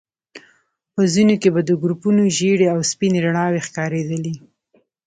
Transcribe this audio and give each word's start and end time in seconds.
په 0.93 1.01
ځينو 1.13 1.35
کې 1.41 1.49
به 1.55 1.61
د 1.65 1.71
ګروپونو 1.81 2.21
ژيړې 2.37 2.67
او 2.73 2.79
سپينې 2.91 3.19
رڼاوي 3.25 3.61
ښکارېدلې. 3.67 4.35